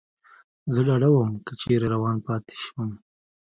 زه 0.73 0.79
ډاډه 0.87 1.09
ووم، 1.11 1.33
که 1.45 1.53
چېرې 1.61 1.87
روان 1.93 2.17
پاتې 2.27 2.55
شم. 2.63 2.89